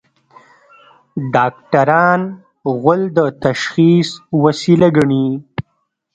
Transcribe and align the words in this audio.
ډاکټران 1.33 2.21
غول 2.79 3.01
د 3.17 3.19
تشخیص 3.45 4.09
وسیله 4.43 4.87
ګڼي. 4.97 5.27